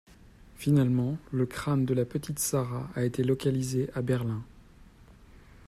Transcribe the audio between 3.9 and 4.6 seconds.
à Berlin.